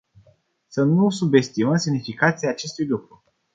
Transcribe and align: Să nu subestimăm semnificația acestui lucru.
Să 0.67 0.83
nu 0.83 1.09
subestimăm 1.09 1.75
semnificația 1.77 2.49
acestui 2.49 2.85
lucru. 2.87 3.23